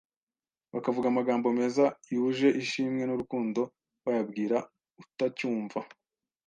[0.73, 3.61] Bakavuga amagambo meza yuje ishimwe n'urukundo
[4.05, 4.57] bayabwira
[5.01, 5.79] utacyumva